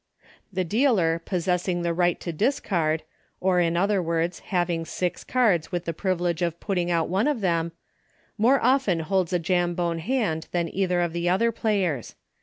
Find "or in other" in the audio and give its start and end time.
3.39-4.01